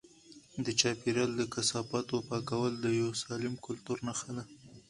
د 0.65 0.67
چاپیریال 0.79 1.31
د 1.35 1.41
کثافاتو 1.53 2.15
پاکول 2.29 2.73
د 2.79 2.85
یو 3.01 3.09
سالم 3.23 3.53
کلتور 3.65 3.97
نښه 4.07 4.31
ده. 4.37 4.43